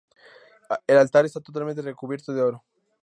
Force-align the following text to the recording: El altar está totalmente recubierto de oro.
El 0.87 0.97
altar 0.97 1.25
está 1.25 1.39
totalmente 1.41 1.83
recubierto 1.83 2.33
de 2.33 2.41
oro. 2.41 2.63